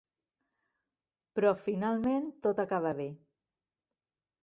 Però 1.39 1.53
finalment 1.67 2.27
tot 2.49 2.65
acaba 2.67 2.97
bé. 3.05 3.11